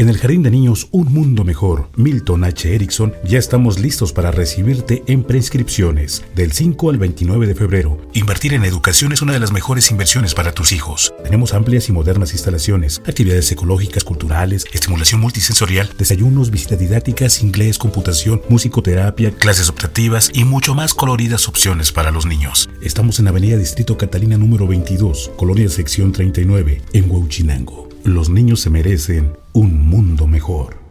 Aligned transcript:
En 0.00 0.08
el 0.08 0.16
Jardín 0.18 0.44
de 0.44 0.52
Niños 0.52 0.86
Un 0.92 1.12
Mundo 1.12 1.42
Mejor, 1.42 1.90
Milton 1.96 2.44
H. 2.44 2.72
Erickson, 2.72 3.14
ya 3.24 3.36
estamos 3.40 3.80
listos 3.80 4.12
para 4.12 4.30
recibirte 4.30 5.02
en 5.08 5.24
prescripciones 5.24 6.22
del 6.36 6.52
5 6.52 6.90
al 6.90 6.98
29 6.98 7.48
de 7.48 7.56
febrero. 7.56 8.00
Invertir 8.12 8.54
en 8.54 8.64
educación 8.64 9.10
es 9.10 9.22
una 9.22 9.32
de 9.32 9.40
las 9.40 9.50
mejores 9.50 9.90
inversiones 9.90 10.34
para 10.34 10.52
tus 10.52 10.70
hijos. 10.70 11.12
Tenemos 11.24 11.52
amplias 11.52 11.88
y 11.88 11.92
modernas 11.92 12.32
instalaciones, 12.32 13.02
actividades 13.08 13.50
ecológicas, 13.50 14.04
culturales, 14.04 14.66
estimulación 14.72 15.20
multisensorial, 15.20 15.90
desayunos, 15.98 16.52
visitas 16.52 16.78
didácticas, 16.78 17.42
inglés, 17.42 17.76
computación, 17.76 18.40
musicoterapia, 18.48 19.32
clases 19.32 19.68
optativas 19.68 20.30
y 20.32 20.44
mucho 20.44 20.76
más 20.76 20.94
coloridas 20.94 21.48
opciones 21.48 21.90
para 21.90 22.12
los 22.12 22.24
niños. 22.24 22.70
Estamos 22.82 23.18
en 23.18 23.26
Avenida 23.26 23.56
Distrito 23.56 23.98
Catalina 23.98 24.38
número 24.38 24.68
22, 24.68 25.32
Colonia 25.36 25.68
Sección 25.68 26.12
39, 26.12 26.82
en 26.92 27.10
Huachinango. 27.10 27.88
Los 28.08 28.30
niños 28.30 28.60
se 28.60 28.70
merecen 28.70 29.36
un 29.52 29.86
mundo 29.86 30.26
mejor. 30.26 30.87